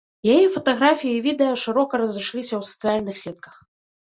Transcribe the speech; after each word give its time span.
Яе 0.35 0.45
фатаграфіі 0.53 1.11
і 1.17 1.19
відэа 1.27 1.51
шырока 1.65 1.93
разышліся 2.03 2.55
ў 2.59 2.63
сацыяльных 2.71 3.23
сетках. 3.27 3.63